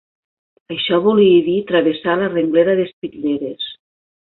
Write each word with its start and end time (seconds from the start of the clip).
Això 0.75 0.99
volia 1.09 1.45
dir 1.51 1.59
travessar 1.73 2.19
la 2.25 2.33
renglera 2.35 2.79
d'espitlleres 2.83 3.75